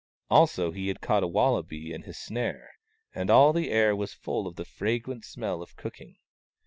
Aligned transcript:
Also 0.31 0.71
he 0.71 0.87
had 0.87 0.99
caught 0.99 1.21
a 1.21 1.27
wallaby 1.27 1.93
in 1.93 2.01
his 2.01 2.17
snare, 2.17 2.71
and 3.13 3.29
all 3.29 3.53
the 3.53 3.69
air 3.69 3.95
was 3.95 4.15
full 4.15 4.47
of 4.47 4.55
the 4.55 4.65
fragrant 4.65 5.23
smell 5.23 5.61
of 5.61 5.75
cooking. 5.75 6.15